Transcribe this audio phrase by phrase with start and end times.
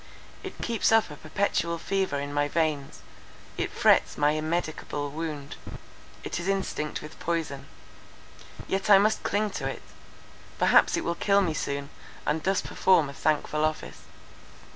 [0.41, 3.01] It keeps up a perpetual fever in my veins;
[3.55, 5.57] it frets my immedicable wound;
[6.23, 7.67] it is instinct with poison.
[8.67, 9.83] Yet I must cling to it;
[10.57, 11.91] perhaps it will kill me soon,
[12.25, 13.99] and thus perform a thankful office."